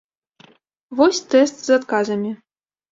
[1.01, 2.31] Вось тэст з адказамі.